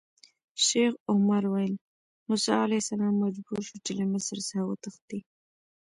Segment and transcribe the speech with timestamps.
[0.65, 1.73] شیخ عمر ویل:
[2.27, 5.19] موسی علیه السلام مجبور شو چې له مصر څخه وتښتي.